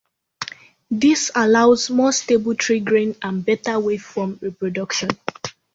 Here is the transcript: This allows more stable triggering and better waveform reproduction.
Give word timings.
This 0.89 1.29
allows 1.35 1.91
more 1.91 2.11
stable 2.11 2.55
triggering 2.55 3.15
and 3.21 3.45
better 3.45 3.73
waveform 3.73 4.41
reproduction. 4.41 5.09